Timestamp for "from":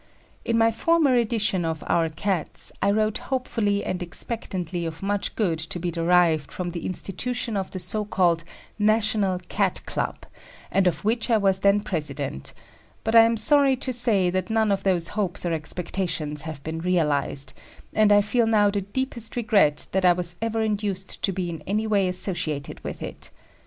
6.51-6.71